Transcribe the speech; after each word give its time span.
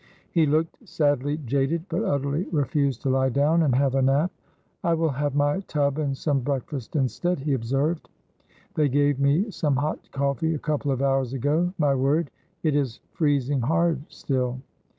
He 0.31 0.47
looked 0.47 0.89
sadly 0.89 1.37
jaded, 1.45 1.85
but 1.87 2.03
utterly 2.03 2.45
refused 2.51 3.03
to 3.03 3.11
lie 3.11 3.29
down 3.29 3.61
and 3.61 3.75
have 3.75 3.93
a 3.93 4.01
nap. 4.01 4.31
"I 4.83 4.95
will 4.95 5.09
have 5.11 5.35
my 5.35 5.59
tub 5.67 5.99
and 5.99 6.17
some 6.17 6.39
breakfast 6.39 6.95
instead," 6.95 7.37
he 7.41 7.53
observed. 7.53 8.09
"They 8.73 8.89
gave 8.89 9.19
me 9.19 9.51
some 9.51 9.75
hot 9.75 10.09
coffee 10.11 10.55
a 10.55 10.57
couple 10.57 10.89
of 10.89 11.03
hours 11.03 11.33
ago. 11.33 11.71
My 11.77 11.93
word, 11.93 12.31
it 12.63 12.75
is 12.75 12.99
freezing 13.11 13.61
hard 13.61 14.01
still. 14.09 14.59